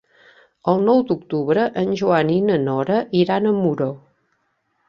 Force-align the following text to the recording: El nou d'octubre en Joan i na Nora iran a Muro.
El 0.71 0.79
nou 0.85 1.03
d'octubre 1.11 1.67
en 1.83 1.93
Joan 2.01 2.33
i 2.39 2.39
na 2.49 2.57
Nora 2.65 3.01
iran 3.23 3.51
a 3.51 3.55
Muro. 3.63 3.91